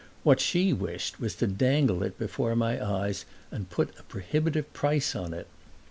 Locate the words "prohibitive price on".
4.01-5.31